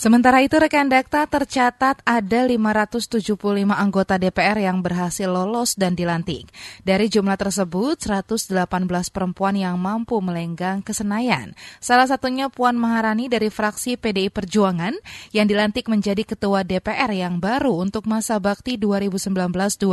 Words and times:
Sementara 0.00 0.40
itu 0.40 0.56
rekan 0.56 0.88
Dakta 0.88 1.28
tercatat 1.28 2.00
ada 2.08 2.40
575 2.48 3.36
anggota 3.68 4.16
DPR 4.16 4.56
yang 4.56 4.80
berhasil 4.80 5.28
lolos 5.28 5.76
dan 5.76 5.92
dilantik. 5.92 6.48
Dari 6.80 7.12
jumlah 7.12 7.36
tersebut, 7.36 8.00
118 8.00 8.48
perempuan 9.12 9.60
yang 9.60 9.76
mampu 9.76 10.16
melenggang 10.24 10.80
ke 10.80 10.96
Senayan. 10.96 11.52
Salah 11.84 12.08
satunya 12.08 12.48
Puan 12.48 12.80
Maharani 12.80 13.28
dari 13.28 13.52
fraksi 13.52 14.00
PDI 14.00 14.32
Perjuangan 14.32 14.96
yang 15.36 15.44
dilantik 15.44 15.84
menjadi 15.92 16.24
ketua 16.24 16.64
DPR 16.64 17.12
yang 17.12 17.36
baru 17.36 17.84
untuk 17.84 18.08
masa 18.08 18.40
bakti 18.40 18.80
2019-2024. 18.80 19.84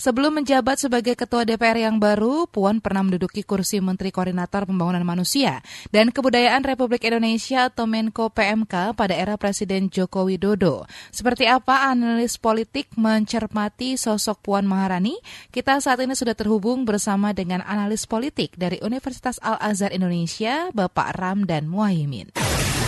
Sebelum 0.00 0.40
menjabat 0.40 0.80
sebagai 0.80 1.20
ketua 1.20 1.44
DPR 1.44 1.84
yang 1.84 2.00
baru, 2.00 2.48
Puan 2.48 2.80
pernah 2.80 3.04
menduduki 3.04 3.44
kursi 3.44 3.84
Menteri 3.84 4.08
Koordinator 4.08 4.64
Pembangunan 4.64 5.04
Manusia 5.04 5.60
dan 5.92 6.08
Kebudayaan 6.08 6.64
Republik 6.64 7.04
Indonesia 7.04 7.68
atau 7.68 7.84
Menko 7.84 8.32
PM 8.32 8.53
MK 8.54 8.94
pada 8.94 9.14
era 9.14 9.34
Presiden 9.34 9.90
Joko 9.90 10.30
Widodo. 10.30 10.86
Seperti 11.10 11.50
apa 11.50 11.90
analis 11.90 12.38
politik 12.38 12.94
mencermati 12.94 13.98
sosok 13.98 14.40
Puan 14.46 14.64
Maharani? 14.64 15.18
Kita 15.50 15.82
saat 15.82 15.98
ini 15.98 16.14
sudah 16.14 16.38
terhubung 16.38 16.86
bersama 16.86 17.34
dengan 17.34 17.60
analis 17.66 18.06
politik 18.06 18.54
dari 18.54 18.78
Universitas 18.78 19.42
Al-Azhar 19.42 19.90
Indonesia, 19.90 20.70
Bapak 20.70 21.18
Ramdan 21.18 21.66
Muhaimin. 21.66 22.30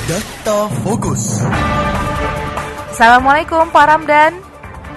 Data 0.07 0.71
Fokus. 0.87 1.43
Assalamualaikum 2.95 3.69
Pak 3.75 3.85
Ramdan. 3.91 4.56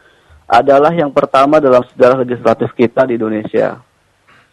adalah 0.45 0.91
yang 0.91 1.09
pertama 1.09 1.63
dalam 1.63 1.81
sejarah 1.91 2.21
legislatif 2.21 2.69
kita 2.75 3.07
di 3.07 3.15
Indonesia. 3.15 3.79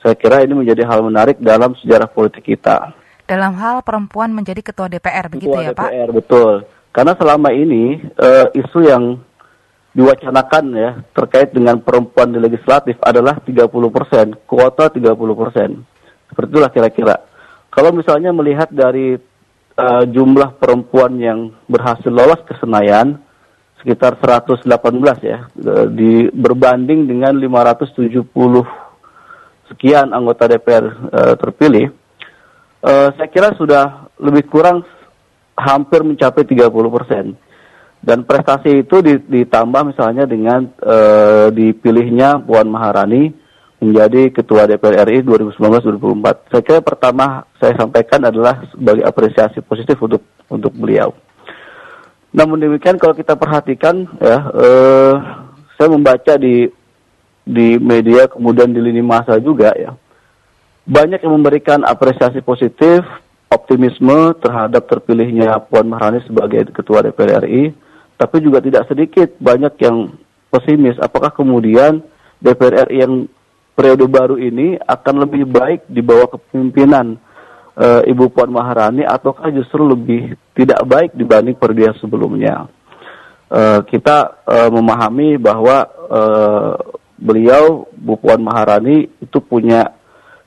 Saya 0.02 0.14
kira 0.18 0.42
ini 0.42 0.54
menjadi 0.54 0.82
hal 0.86 1.02
menarik 1.02 1.38
dalam 1.38 1.74
sejarah 1.78 2.10
politik 2.10 2.44
kita. 2.46 2.94
Dalam 3.26 3.54
hal 3.54 3.82
perempuan 3.86 4.34
menjadi 4.34 4.62
ketua 4.62 4.90
DPR, 4.90 5.30
begitu 5.30 5.54
ketua 5.54 5.62
ya 5.62 5.70
DPR, 5.70 5.78
Pak? 5.78 5.90
DPR, 5.90 6.10
betul. 6.10 6.66
Karena 6.92 7.16
selama 7.16 7.48
ini 7.56 7.96
uh, 8.20 8.52
isu 8.52 8.80
yang 8.84 9.16
diwacanakan 9.92 10.64
ya 10.72 10.90
terkait 11.12 11.52
dengan 11.52 11.80
perempuan 11.80 12.32
di 12.32 12.40
legislatif 12.40 12.96
adalah 13.00 13.40
30 13.40 13.68
persen, 13.92 14.36
kuota 14.44 14.92
30 14.92 15.16
persen. 15.16 15.70
Seperti 16.28 16.48
itulah 16.52 16.72
kira-kira. 16.72 17.16
Kalau 17.72 17.92
misalnya 17.92 18.32
melihat 18.32 18.68
dari 18.68 19.16
uh, 19.76 20.04
jumlah 20.04 20.60
perempuan 20.60 21.16
yang 21.16 21.52
berhasil 21.68 22.12
lolos 22.12 22.40
ke 22.44 22.56
Senayan, 22.60 23.20
sekitar 23.80 24.20
118 24.20 24.68
ya, 25.24 25.48
uh, 25.48 25.86
di 25.88 26.28
berbanding 26.28 27.08
dengan 27.08 27.36
570 27.36 28.20
sekian 29.72 30.12
anggota 30.12 30.44
DPR 30.48 30.84
uh, 30.88 31.34
terpilih, 31.40 31.88
uh, 32.84 33.08
saya 33.16 33.28
kira 33.32 33.56
sudah 33.56 34.08
lebih 34.20 34.44
kurang 34.48 34.84
hampir 35.62 36.02
mencapai 36.02 36.42
30 36.42 36.68
persen. 36.90 37.38
Dan 38.02 38.26
prestasi 38.26 38.82
itu 38.82 38.98
ditambah 39.30 39.94
misalnya 39.94 40.26
dengan 40.26 40.66
e, 40.82 40.96
dipilihnya 41.54 42.42
Puan 42.42 42.66
Maharani 42.66 43.30
menjadi 43.78 44.34
Ketua 44.34 44.66
DPR 44.66 45.06
RI 45.06 45.22
2019-2024. 45.22 46.50
Saya 46.50 46.62
kira 46.66 46.80
pertama 46.82 47.46
saya 47.62 47.78
sampaikan 47.78 48.26
adalah 48.26 48.58
sebagai 48.74 49.06
apresiasi 49.06 49.62
positif 49.62 49.94
untuk 50.02 50.22
untuk 50.50 50.74
beliau. 50.74 51.14
Namun 52.34 52.58
demikian 52.58 52.98
kalau 52.98 53.14
kita 53.14 53.38
perhatikan 53.38 54.02
ya, 54.18 54.50
e, 54.50 54.68
saya 55.78 55.88
membaca 55.90 56.34
di 56.34 56.66
di 57.42 57.78
media 57.78 58.26
kemudian 58.26 58.74
di 58.74 58.82
lini 58.82 59.02
masa 59.02 59.38
juga 59.38 59.70
ya, 59.78 59.94
banyak 60.90 61.22
yang 61.22 61.38
memberikan 61.38 61.86
apresiasi 61.86 62.42
positif 62.42 63.06
optimisme 63.52 64.32
terhadap 64.40 64.88
terpilihnya 64.88 65.60
Puan 65.68 65.92
Maharani 65.92 66.24
sebagai 66.24 66.72
Ketua 66.72 67.04
DPR 67.04 67.44
RI, 67.44 67.76
tapi 68.16 68.40
juga 68.40 68.64
tidak 68.64 68.88
sedikit 68.88 69.36
banyak 69.36 69.76
yang 69.84 70.16
pesimis. 70.48 70.96
Apakah 70.98 71.30
kemudian 71.30 72.00
DPR 72.40 72.88
RI 72.88 73.04
yang 73.04 73.28
periode 73.72 74.04
baru 74.08 74.36
ini 74.36 74.76
akan 74.80 75.14
lebih 75.28 75.48
baik 75.48 75.88
di 75.88 76.00
bawah 76.04 76.28
kepemimpinan 76.36 77.16
e, 77.76 77.86
Ibu 78.12 78.28
Puan 78.32 78.52
Maharani 78.52 79.04
ataukah 79.04 79.48
justru 79.48 79.84
lebih 79.88 80.36
tidak 80.52 80.84
baik 80.84 81.10
dibanding 81.16 81.56
periode 81.56 81.96
sebelumnya? 82.00 82.68
E, 83.48 83.84
kita 83.88 84.44
e, 84.44 84.56
memahami 84.68 85.40
bahwa 85.40 85.88
e, 85.88 86.20
beliau 87.16 87.88
Bu 87.96 88.20
Puan 88.20 88.44
Maharani 88.44 89.08
itu 89.22 89.38
punya 89.40 89.88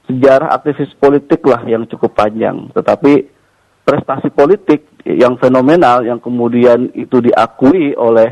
sejarah 0.05 0.53
aktivis 0.53 0.93
politik 0.97 1.41
lah 1.45 1.61
yang 1.65 1.85
cukup 1.89 2.13
panjang. 2.13 2.69
Tetapi 2.73 3.13
prestasi 3.85 4.33
politik 4.33 4.89
yang 5.05 5.37
fenomenal 5.37 6.01
yang 6.01 6.17
kemudian 6.17 6.89
itu 6.97 7.21
diakui 7.21 7.93
oleh 7.93 8.29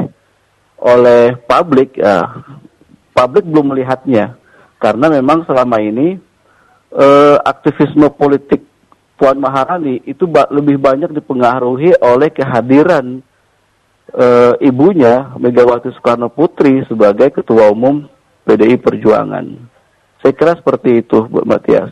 oleh 0.84 1.38
publik, 1.48 1.96
ya, 1.96 2.28
publik 3.16 3.46
belum 3.48 3.72
melihatnya 3.72 4.36
karena 4.84 5.08
memang 5.08 5.48
selama 5.48 5.80
ini 5.80 6.20
eh, 6.92 7.38
aktivisme 7.40 8.12
politik 8.12 8.68
Puan 9.16 9.40
Maharani 9.40 10.04
itu 10.04 10.28
ba 10.28 10.50
lebih 10.52 10.76
banyak 10.82 11.14
dipengaruhi 11.16 11.96
oleh 12.04 12.28
kehadiran 12.34 13.24
eh, 14.12 14.54
ibunya 14.60 15.32
Megawati 15.40 15.94
Soekarno 15.96 16.28
Putri 16.28 16.84
sebagai 16.90 17.32
ketua 17.32 17.72
umum 17.72 18.04
PDI 18.44 18.76
Perjuangan. 18.76 19.72
Saya 20.24 20.34
kira 20.40 20.56
seperti 20.56 21.04
itu, 21.04 21.28
Bu 21.28 21.44
Matias. 21.44 21.92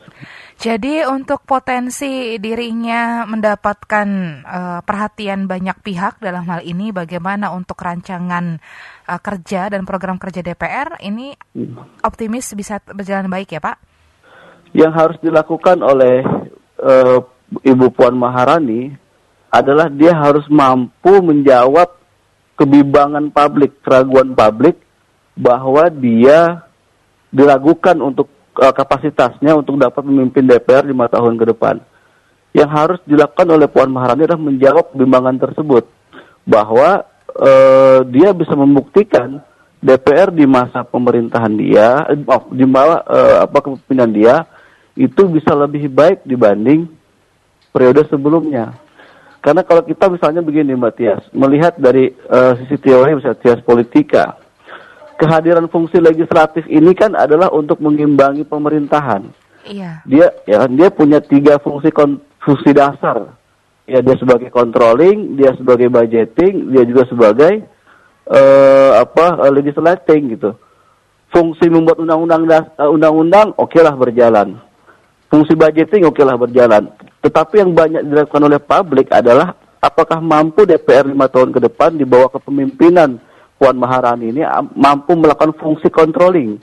Jadi 0.62 1.02
untuk 1.04 1.42
potensi 1.44 2.38
dirinya 2.38 3.26
mendapatkan 3.26 4.08
uh, 4.46 4.80
perhatian 4.86 5.50
banyak 5.50 5.74
pihak 5.82 6.22
dalam 6.22 6.46
hal 6.48 6.62
ini, 6.64 6.94
bagaimana 6.96 7.52
untuk 7.52 7.82
rancangan 7.82 8.62
uh, 9.10 9.20
kerja 9.20 9.74
dan 9.74 9.84
program 9.90 10.22
kerja 10.22 10.40
DPR 10.46 11.02
ini 11.04 11.34
hmm. 11.34 12.06
optimis 12.06 12.54
bisa 12.54 12.78
berjalan 12.94 13.26
baik 13.28 13.58
ya 13.58 13.60
Pak? 13.60 13.78
Yang 14.72 14.94
harus 14.96 15.18
dilakukan 15.20 15.82
oleh 15.82 16.24
uh, 16.80 17.20
Ibu 17.66 17.92
Puan 17.92 18.16
Maharani 18.16 18.96
adalah 19.52 19.92
dia 19.92 20.16
harus 20.16 20.48
mampu 20.48 21.20
menjawab 21.26 21.90
kebimbangan 22.56 23.34
publik, 23.34 23.82
keraguan 23.82 24.38
publik 24.38 24.78
bahwa 25.34 25.90
dia 25.90 26.70
diragukan 27.32 27.98
untuk 28.04 28.28
uh, 28.60 28.76
kapasitasnya 28.76 29.56
untuk 29.56 29.80
dapat 29.80 30.04
memimpin 30.04 30.46
DPR 30.46 30.86
lima 30.86 31.08
tahun 31.08 31.40
ke 31.40 31.46
depan. 31.56 31.80
Yang 32.52 32.70
harus 32.70 33.00
dilakukan 33.08 33.48
oleh 33.48 33.72
Puan 33.72 33.88
Maharani 33.88 34.28
adalah 34.28 34.44
menjawab 34.44 34.92
bimbangan 34.92 35.40
tersebut 35.40 35.88
bahwa 36.44 37.08
uh, 37.40 38.04
dia 38.12 38.36
bisa 38.36 38.52
membuktikan 38.54 39.40
DPR 39.82 40.30
di 40.30 40.46
masa 40.46 40.86
pemerintahan 40.86 41.54
dia, 41.58 42.06
maaf, 42.28 42.52
di 42.54 42.68
bawah 42.68 43.02
uh, 43.02 43.38
apa 43.50 43.58
kepemimpinan 43.66 44.12
dia 44.14 44.36
itu 44.94 45.26
bisa 45.32 45.56
lebih 45.56 45.88
baik 45.90 46.22
dibanding 46.28 46.86
periode 47.72 48.06
sebelumnya. 48.12 48.76
Karena 49.42 49.66
kalau 49.66 49.82
kita 49.82 50.06
misalnya 50.06 50.46
begini 50.46 50.78
Mbak 50.78 50.94
Tias, 50.94 51.24
melihat 51.34 51.74
dari 51.82 52.14
uh, 52.30 52.54
sisi 52.62 52.78
teori 52.78 53.18
misalnya 53.18 53.42
Tias 53.42 53.62
politika, 53.66 54.38
kehadiran 55.22 55.70
fungsi 55.70 56.02
legislatif 56.02 56.66
ini 56.66 56.98
kan 56.98 57.14
adalah 57.14 57.54
untuk 57.54 57.78
mengimbangi 57.78 58.42
pemerintahan. 58.42 59.30
Iya. 59.70 60.02
Dia 60.10 60.34
ya 60.50 60.66
dia 60.66 60.90
punya 60.90 61.22
tiga 61.22 61.62
fungsi 61.62 61.94
fungsi 62.42 62.74
dasar. 62.74 63.38
Ya 63.86 64.02
dia 64.02 64.18
sebagai 64.18 64.50
controlling, 64.50 65.38
dia 65.38 65.54
sebagai 65.54 65.92
budgeting, 65.94 66.74
dia 66.74 66.84
juga 66.90 67.06
sebagai 67.06 67.62
uh, 68.26 69.04
apa 69.06 69.46
uh, 69.46 69.52
legislating 69.54 70.34
gitu. 70.38 70.58
Fungsi 71.30 71.70
membuat 71.70 72.02
undang-undang 72.02 72.50
uh, 72.82 72.90
undang-undang 72.90 73.54
oke 73.62 73.78
lah 73.78 73.94
berjalan. 73.94 74.58
Fungsi 75.30 75.54
budgeting 75.54 76.10
oke 76.10 76.22
lah 76.26 76.34
berjalan. 76.40 76.90
Tetapi 77.22 77.62
yang 77.62 77.72
banyak 77.78 78.02
dilakukan 78.10 78.42
oleh 78.42 78.58
publik 78.58 79.14
adalah 79.14 79.54
apakah 79.78 80.18
mampu 80.18 80.66
DPR 80.66 81.06
lima 81.06 81.30
tahun 81.30 81.54
ke 81.54 81.70
depan 81.70 81.94
di 81.94 82.06
bawah 82.06 82.34
kepemimpinan 82.34 83.22
Puan 83.62 83.78
Maharani 83.78 84.34
ini 84.34 84.42
mampu 84.74 85.14
melakukan 85.14 85.54
fungsi 85.54 85.94
controlling 85.94 86.58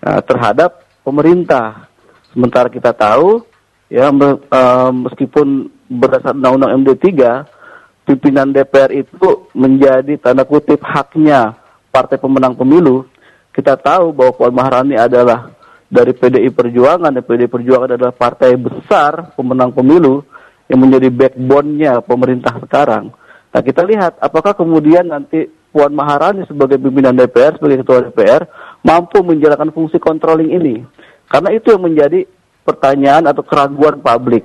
uh, 0.00 0.24
terhadap 0.24 0.80
pemerintah. 1.04 1.92
Sementara 2.32 2.72
kita 2.72 2.96
tahu 2.96 3.44
ya 3.92 4.08
uh, 4.08 4.88
meskipun 4.88 5.68
berdasarkan 5.92 6.40
undang-undang 6.40 6.72
MD 6.80 6.96
3 6.96 8.08
pimpinan 8.08 8.48
DPR 8.48 8.96
itu 8.96 9.52
menjadi 9.52 10.16
tanda 10.16 10.48
kutip 10.48 10.80
haknya 10.80 11.52
partai 11.92 12.16
pemenang 12.16 12.56
pemilu. 12.56 13.04
Kita 13.52 13.76
tahu 13.76 14.16
bahwa 14.16 14.32
Puan 14.32 14.56
Maharani 14.56 14.96
adalah 14.96 15.52
dari 15.92 16.16
PDI 16.16 16.48
Perjuangan 16.48 17.12
dan 17.12 17.20
PDI 17.20 17.52
Perjuangan 17.52 18.00
adalah 18.00 18.16
partai 18.16 18.56
besar 18.56 19.36
pemenang 19.36 19.76
pemilu 19.76 20.24
yang 20.72 20.80
menjadi 20.80 21.12
backbone-nya 21.12 22.00
pemerintah 22.00 22.56
sekarang. 22.64 23.12
Nah 23.52 23.60
kita 23.60 23.84
lihat 23.84 24.16
apakah 24.16 24.56
kemudian 24.56 25.12
nanti 25.12 25.60
Puan 25.72 25.96
Maharani 25.96 26.44
sebagai 26.44 26.76
pimpinan 26.76 27.16
DPR, 27.16 27.56
sebagai 27.56 27.80
ketua 27.80 28.04
DPR, 28.04 28.44
mampu 28.84 29.24
menjalankan 29.24 29.72
fungsi 29.72 29.96
controlling 29.96 30.52
ini. 30.52 30.84
Karena 31.32 31.48
itu 31.56 31.72
yang 31.72 31.88
menjadi 31.88 32.28
pertanyaan 32.62 33.24
atau 33.24 33.40
keraguan 33.40 34.04
publik. 34.04 34.44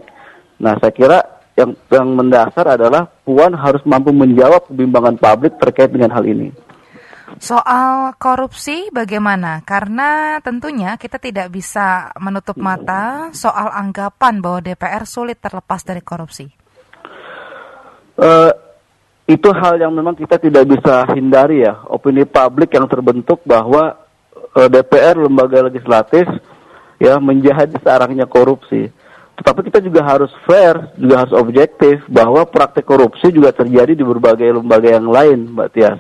Nah 0.64 0.80
saya 0.80 0.96
kira 0.96 1.20
yang, 1.60 1.76
yang 1.92 2.08
mendasar 2.16 2.66
adalah 2.80 3.12
Puan 3.28 3.52
harus 3.54 3.84
mampu 3.84 4.16
menjawab 4.16 4.72
kebimbangan 4.72 5.20
publik 5.20 5.60
terkait 5.60 5.92
dengan 5.92 6.16
hal 6.16 6.24
ini. 6.24 6.50
Soal 7.44 8.16
korupsi 8.16 8.88
bagaimana? 8.90 9.60
Karena 9.68 10.40
tentunya 10.40 10.96
kita 10.96 11.20
tidak 11.20 11.52
bisa 11.52 12.16
menutup 12.24 12.56
mata 12.56 13.36
soal 13.36 13.68
anggapan 13.76 14.40
bahwa 14.40 14.64
DPR 14.64 15.04
sulit 15.04 15.44
terlepas 15.44 15.84
dari 15.84 16.00
korupsi. 16.00 16.48
Uh, 18.18 18.50
itu 19.28 19.50
hal 19.52 19.76
yang 19.78 19.92
memang 19.92 20.16
kita 20.16 20.40
tidak 20.40 20.64
bisa 20.66 21.04
hindari 21.12 21.68
ya. 21.68 21.84
Opini 21.92 22.24
publik 22.24 22.74
yang 22.74 22.88
terbentuk 22.88 23.44
bahwa 23.44 24.00
eh, 24.56 24.68
DPR 24.72 25.20
lembaga 25.20 25.68
legislatif 25.68 26.26
ya 26.98 27.20
menjadi 27.20 27.76
sarangnya 27.84 28.26
korupsi. 28.26 28.90
Tetapi 29.38 29.70
kita 29.70 29.84
juga 29.86 30.02
harus 30.02 30.34
fair, 30.50 30.98
juga 30.98 31.22
harus 31.22 31.36
objektif 31.38 32.02
bahwa 32.10 32.42
praktek 32.50 32.88
korupsi 32.88 33.30
juga 33.30 33.54
terjadi 33.54 33.94
di 33.94 34.02
berbagai 34.02 34.50
lembaga 34.50 34.98
yang 34.98 35.06
lain, 35.06 35.54
Mbak 35.54 35.70
Tias 35.78 36.00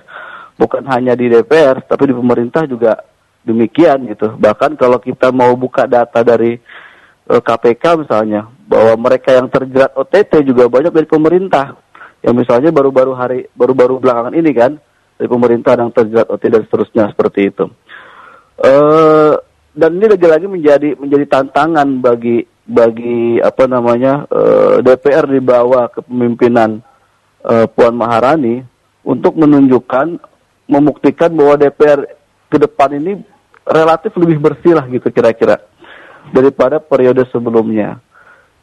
bukan 0.57 0.83
hanya 0.89 1.13
di 1.13 1.29
DPR 1.29 1.85
tapi 1.85 2.09
di 2.09 2.13
pemerintah 2.18 2.65
juga 2.65 2.97
demikian 3.45 4.09
gitu. 4.09 4.35
Bahkan 4.35 4.75
kalau 4.75 4.97
kita 5.00 5.29
mau 5.31 5.53
buka 5.53 5.85
data 5.88 6.25
dari 6.25 6.57
e, 7.24 7.33
KPK 7.38 8.03
misalnya 8.03 8.50
bahwa 8.68 9.07
mereka 9.07 9.31
yang 9.31 9.47
terjerat 9.47 9.95
OTT 9.95 10.44
juga 10.44 10.68
banyak 10.68 10.91
dari 10.91 11.07
pemerintah. 11.07 11.77
Yang 12.25 12.36
misalnya 12.46 12.69
baru-baru 12.74 13.14
hari 13.14 13.40
baru-baru 13.54 14.02
belakangan 14.02 14.34
ini 14.34 14.52
kan 14.54 14.72
dari 15.18 15.30
pemerintah 15.30 15.74
yang 15.78 15.94
terjerat 15.94 16.28
OTT 16.30 16.46
dan 16.50 16.62
seterusnya 16.66 17.04
seperti 17.14 17.40
itu. 17.50 17.66
Uh, 18.58 19.38
dan 19.78 19.94
ini 20.02 20.10
lagi-lagi 20.10 20.50
menjadi 20.50 20.90
menjadi 20.98 21.25
tantangan 21.30 22.02
bagi 22.02 22.42
bagi 22.68 23.38
apa 23.40 23.64
namanya 23.69 24.28
uh, 24.28 24.81
e, 24.81 24.84
DPR 24.84 25.24
di 25.30 25.40
bawah 25.40 25.88
kepemimpinan 25.88 26.84
uh, 27.46 27.64
Puan 27.72 27.96
Maharani 27.96 28.60
untuk 29.08 29.40
menunjukkan 29.40 30.20
membuktikan 30.68 31.31
bahwa 31.31 31.56
DPR 31.56 32.04
ke 32.52 32.58
depan 32.60 32.92
ini 32.98 33.24
relatif 33.63 34.12
lebih 34.20 34.44
bersih 34.44 34.75
lah 34.75 34.84
gitu 34.92 35.08
kira-kira 35.13 35.63
daripada 36.36 36.81
periode 36.84 37.24
sebelumnya. 37.31 38.04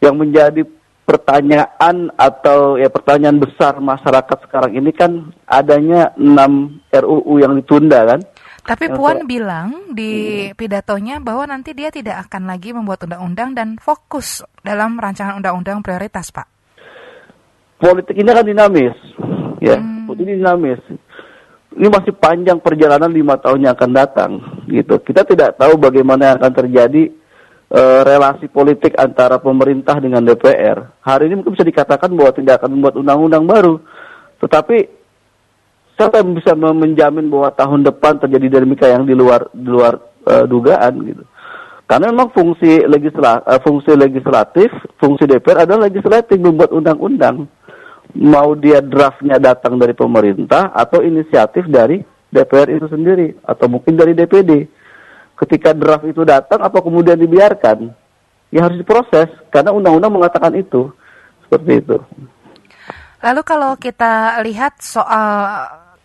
Yang 0.05 0.15
menjadi 0.21 0.63
pertanyaan 1.05 2.09
atau 2.17 2.81
ya 2.81 2.89
pertanyaan 2.89 3.37
besar 3.37 3.77
masyarakat 3.77 4.49
sekarang 4.49 4.73
ini 4.73 4.91
kan 4.91 5.33
adanya 5.45 6.17
6 6.17 6.91
RUU 6.91 7.35
yang 7.41 7.53
ditunda 7.61 8.05
kan. 8.09 8.21
Tapi 8.65 8.89
Puan 8.97 9.29
bilang 9.29 9.93
di 9.93 10.49
pidatonya 10.57 11.21
bahwa 11.21 11.45
nanti 11.45 11.77
dia 11.77 11.93
tidak 11.93 12.29
akan 12.29 12.49
lagi 12.49 12.73
membuat 12.73 13.05
undang-undang 13.05 13.53
dan 13.53 13.69
fokus 13.77 14.41
dalam 14.65 14.97
rancangan 14.97 15.37
undang-undang 15.37 15.85
prioritas, 15.85 16.33
Pak. 16.33 16.49
Politik 17.77 18.17
ini 18.17 18.31
kan 18.33 18.49
dinamis, 18.49 18.97
ya. 19.61 19.77
Hmm. 19.77 20.09
Politik 20.09 20.25
ini 20.25 20.41
dinamis 20.41 20.81
ini 21.75 21.91
masih 21.91 22.15
panjang 22.15 22.59
perjalanan 22.63 23.11
lima 23.11 23.35
tahun 23.39 23.67
yang 23.67 23.75
akan 23.75 23.91
datang 23.93 24.31
gitu 24.71 24.99
kita 25.03 25.27
tidak 25.27 25.59
tahu 25.59 25.75
bagaimana 25.75 26.33
yang 26.33 26.37
akan 26.39 26.55
terjadi 26.55 27.11
e, 27.75 27.83
relasi 28.07 28.47
politik 28.47 28.95
antara 28.95 29.43
pemerintah 29.43 29.99
dengan 29.99 30.23
DPR 30.23 31.03
hari 31.03 31.27
ini 31.27 31.43
mungkin 31.43 31.59
bisa 31.59 31.67
dikatakan 31.67 32.15
bahwa 32.15 32.31
tidak 32.31 32.63
akan 32.63 32.71
membuat 32.79 32.95
undang-undang 32.95 33.45
baru. 33.45 33.75
Tetapi 34.39 34.77
siapa 35.99 36.23
yang 36.23 36.39
bisa 36.39 36.55
menjamin 36.55 37.27
bahwa 37.27 37.51
tahun 37.51 37.83
depan 37.83 38.23
terjadi 38.23 38.47
dinamika 38.63 38.87
yang 38.87 39.03
di 39.03 39.15
luar 39.19 39.51
di 39.51 39.67
luar 39.67 39.99
e, 40.23 40.35
dugaan 40.47 40.95
gitu? 41.03 41.25
Karena 41.85 42.09
memang 42.09 42.33
fungsi 42.33 42.87
legislatif, 42.87 43.45
e, 43.45 43.55
fungsi 43.61 43.93
legislatif, 43.99 44.71
fungsi 45.03 45.25
DPR 45.27 45.69
adalah 45.69 45.91
legislatif 45.91 46.39
membuat 46.39 46.71
undang-undang. 46.73 47.51
Mau 48.15 48.55
dia 48.55 48.79
draftnya 48.79 49.43
datang 49.43 49.75
dari 49.75 49.91
pemerintah 49.91 50.71
atau 50.71 51.03
inisiatif 51.03 51.67
dari 51.67 51.99
DPR 52.31 52.71
itu 52.71 52.87
sendiri 52.87 53.35
atau 53.43 53.67
mungkin 53.67 53.99
dari 53.99 54.15
DPD. 54.15 54.71
Ketika 55.35 55.75
draft 55.75 56.07
itu 56.07 56.23
datang 56.23 56.63
apa 56.63 56.79
kemudian 56.79 57.19
dibiarkan? 57.19 57.91
Ya 58.55 58.67
harus 58.67 58.79
diproses 58.79 59.27
karena 59.51 59.75
undang-undang 59.75 60.15
mengatakan 60.15 60.55
itu. 60.55 60.91
Seperti 61.47 61.83
itu. 61.83 61.97
Lalu 63.25 63.41
kalau 63.43 63.75
kita 63.75 64.39
lihat 64.47 64.79
soal 64.79 65.29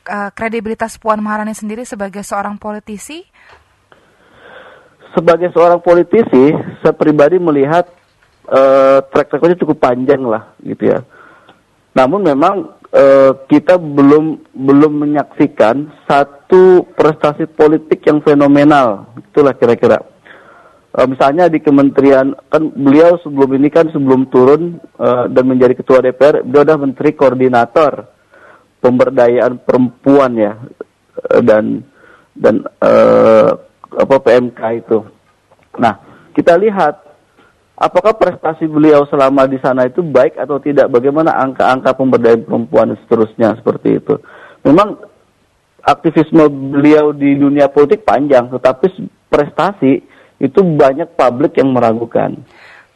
uh, 0.08 0.30
kredibilitas 0.34 0.98
Puan 0.98 1.22
Maharani 1.22 1.54
sendiri 1.54 1.86
sebagai 1.86 2.26
seorang 2.26 2.58
politisi, 2.58 3.22
sebagai 5.14 5.52
seorang 5.52 5.84
politisi, 5.84 6.56
saya 6.82 6.96
pribadi 6.96 7.38
melihat 7.38 7.86
uh, 8.48 9.04
track 9.14 9.36
recordnya 9.36 9.62
cukup 9.62 9.78
panjang 9.84 10.24
lah, 10.24 10.56
gitu 10.64 10.96
ya 10.96 11.00
namun 11.98 12.22
memang 12.22 12.56
e, 12.94 13.06
kita 13.50 13.76
belum 13.76 14.40
belum 14.54 14.94
menyaksikan 15.04 15.90
satu 16.50 16.82
prestasi 16.98 17.46
politik 17.46 18.02
yang 18.10 18.26
fenomenal. 18.26 19.14
Itulah 19.22 19.54
kira-kira. 19.54 20.02
E, 20.90 21.00
misalnya 21.06 21.46
di 21.46 21.62
kementerian 21.62 22.34
kan 22.50 22.74
beliau 22.74 23.22
sebelum 23.22 23.54
ini 23.54 23.70
kan 23.70 23.86
sebelum 23.94 24.34
turun 24.34 24.82
e, 24.82 25.08
dan 25.30 25.46
menjadi 25.46 25.78
ketua 25.78 26.02
DPR, 26.02 26.42
beliau 26.42 26.66
adalah 26.66 26.82
menteri 26.90 27.14
koordinator 27.14 28.10
pemberdayaan 28.82 29.62
perempuan 29.62 30.32
ya 30.42 30.58
e, 31.22 31.38
dan 31.46 31.86
dan 32.34 32.66
e, 32.82 32.92
apa 33.94 34.16
PMK 34.18 34.62
itu. 34.82 35.06
Nah, 35.78 36.02
kita 36.34 36.58
lihat 36.58 36.98
apakah 37.78 38.18
prestasi 38.18 38.66
beliau 38.66 39.06
selama 39.06 39.46
di 39.46 39.62
sana 39.62 39.86
itu 39.86 40.02
baik 40.02 40.34
atau 40.42 40.58
tidak? 40.58 40.90
Bagaimana 40.90 41.30
angka-angka 41.46 41.94
pemberdayaan 41.94 42.42
perempuan 42.42 42.90
dan 42.90 42.98
seterusnya 43.06 43.54
seperti 43.62 44.02
itu? 44.02 44.18
Memang 44.66 45.19
aktivisme 45.84 46.46
beliau 46.48 47.12
di 47.16 47.36
dunia 47.36 47.68
politik 47.72 48.04
panjang, 48.04 48.50
tetapi 48.52 49.10
prestasi 49.30 50.02
itu 50.40 50.60
banyak 50.64 51.14
publik 51.14 51.60
yang 51.60 51.76
meragukan. 51.76 52.40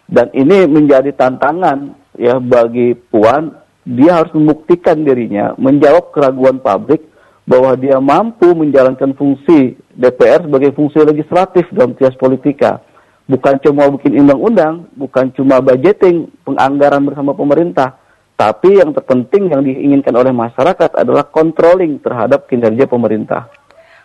Dan 0.08 0.28
ini 0.36 0.68
menjadi 0.68 1.12
tantangan 1.16 1.96
ya 2.20 2.38
bagi 2.40 2.96
Puan, 2.96 3.56
dia 3.84 4.24
harus 4.24 4.32
membuktikan 4.36 5.04
dirinya, 5.04 5.56
menjawab 5.60 6.16
keraguan 6.16 6.60
publik 6.60 7.04
bahwa 7.44 7.75
dia 7.75 8.00
mampu 8.00 8.56
menjalankan 8.56 9.12
fungsi 9.20 9.75
DPR 9.92 10.48
sebagai 10.48 10.72
fungsi 10.72 11.04
legislatif 11.04 11.68
dalam 11.75 11.92
tias 12.00 12.16
politika. 12.16 12.80
Bukan 13.24 13.56
cuma 13.63 13.88
bikin 13.92 14.20
undang-undang, 14.20 14.88
bukan 14.96 15.32
cuma 15.36 15.63
budgeting, 15.63 16.28
penganggaran 16.44 17.04
bersama 17.08 17.32
pemerintah, 17.32 17.96
tapi 18.34 18.82
yang 18.82 18.92
terpenting 18.92 19.54
yang 19.54 19.62
diinginkan 19.62 20.13
oleh 20.13 20.34
masyarakat 20.34 20.92
adalah 20.98 21.30
controlling 21.30 22.02
terhadap 22.02 22.50
kinerja 22.50 22.90
pemerintah. 22.90 23.50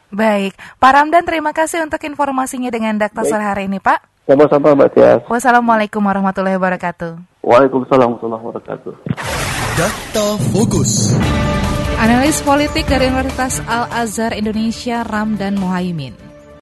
Baik, 0.09 0.57
Pak 0.81 0.93
Ramdan 0.93 1.25
terima 1.29 1.53
kasih 1.53 1.85
untuk 1.85 2.01
informasinya 2.01 2.73
dengan 2.73 2.97
Dr. 2.97 3.29
sore 3.29 3.45
hari 3.45 3.69
ini 3.69 3.77
Pak. 3.77 4.25
Sama-sama 4.29 4.77
Mbak 4.77 4.91
Tias. 4.93 5.21
Wassalamualaikum 5.29 6.05
warahmatullahi 6.05 6.61
wabarakatuh. 6.61 7.41
Waalaikumsalam 7.45 8.17
warahmatullahi 8.17 8.45
wabarakatuh. 8.45 8.93
Data 9.77 10.27
Fokus. 10.53 11.17
Analis 11.97 12.45
politik 12.45 12.85
dari 12.87 13.09
Universitas 13.09 13.65
Al-Azhar 13.65 14.37
Indonesia 14.37 15.01
Ramdan 15.03 15.57
Mohaimin. 15.57 16.28